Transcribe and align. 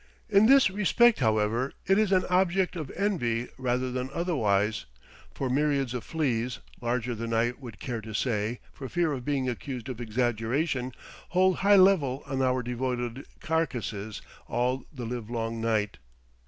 In 0.29 0.47
this 0.47 0.71
respect, 0.71 1.19
however, 1.19 1.73
it 1.85 1.99
is 1.99 2.11
an 2.11 2.25
object 2.27 2.75
of 2.75 2.89
envy 2.95 3.49
rather 3.59 3.91
than 3.91 4.09
otherwise, 4.11 4.87
for 5.31 5.47
myriads 5.47 5.93
of 5.93 6.03
fleas, 6.03 6.57
larger 6.81 7.13
than 7.13 7.35
I 7.35 7.51
would 7.51 7.79
care 7.79 8.01
to 8.01 8.15
say, 8.15 8.61
for 8.73 8.89
fear 8.89 9.13
of 9.13 9.23
being 9.25 9.47
accused 9.47 9.89
of 9.89 10.01
exaggeration, 10.01 10.93
hold 11.29 11.57
high 11.57 11.77
revel 11.77 12.23
on 12.25 12.41
our 12.41 12.63
devoted 12.63 13.27
carcasses 13.41 14.23
all 14.47 14.85
the 14.91 15.05
livelong 15.05 15.61
night. 15.61 15.99